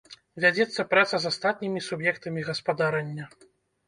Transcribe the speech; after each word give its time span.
Вядзецца 0.43 0.85
праца 0.93 1.19
з 1.25 1.29
астатнімі 1.33 1.83
суб'ектамі 1.87 2.47
гаспадарання. 2.49 3.29